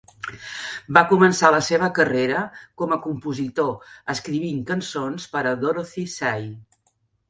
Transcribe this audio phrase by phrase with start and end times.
[0.97, 2.41] Va començar la seva carrera
[2.83, 3.73] com a compositor
[4.17, 6.55] escrivint cançons per a Dorothy Shay.